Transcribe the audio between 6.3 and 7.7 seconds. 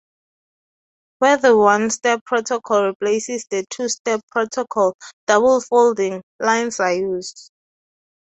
lines are used.